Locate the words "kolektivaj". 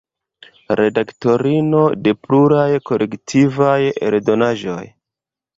2.93-3.79